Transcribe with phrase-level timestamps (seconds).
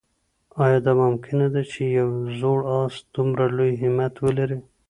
[0.63, 2.09] آیا دا ممکنه ده چې یو
[2.39, 4.59] زوړ آس دومره لوی همت ولري؟